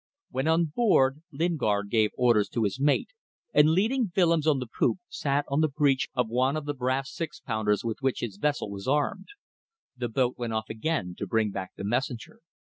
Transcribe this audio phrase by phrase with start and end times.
[0.31, 3.09] When on board Lingard gave orders to his mate,
[3.53, 7.13] and leading Willems on the poop, sat on the breech of one of the brass
[7.13, 9.27] six pounders with which his vessel was armed.
[9.95, 12.39] The boat went off again to bring back the messenger.